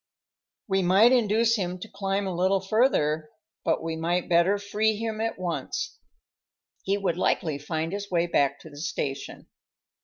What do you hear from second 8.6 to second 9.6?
to the station.